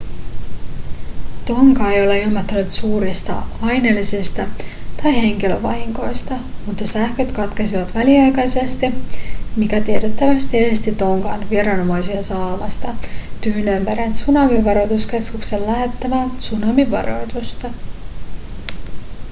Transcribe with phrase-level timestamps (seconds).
[1.45, 4.47] tonga ei ole ilmoittanut suurista aineellisista
[5.03, 6.33] tai henkilövahingoista
[6.65, 8.85] mutta sähköt katkesivat väliaikaisesti
[9.55, 12.87] mikä tiettävästi esti tongan viranomaisia saamasta
[13.41, 17.69] tyynenmeren tsunamivaroituskeskuksen lähettämää tsunamivaroitusta